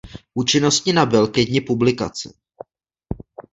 Účinnosti 0.43 0.91
nabyl 0.93 1.27
ke 1.27 1.41
dni 1.47 1.61
publikace. 1.61 2.29